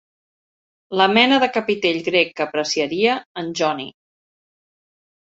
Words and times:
La 0.99 1.05
mena 1.17 1.35
de 1.43 1.49
capitell 1.57 1.99
grec 2.07 2.31
que 2.41 2.43
apreciaria 2.45 3.17
en 3.43 3.51
Johnny. 3.61 3.85